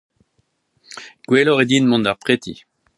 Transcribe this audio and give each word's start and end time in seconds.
Gwelloc'h 1.27 1.61
eo 1.61 1.67
din 1.69 1.85
mont 1.87 2.03
d'ar 2.05 2.17
preti. 2.23 2.53